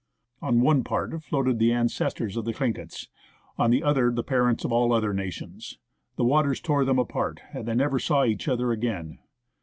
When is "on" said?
0.41-0.61, 3.59-3.69